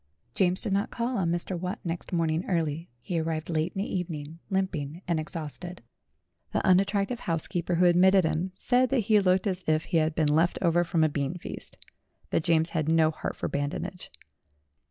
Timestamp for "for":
13.35-13.47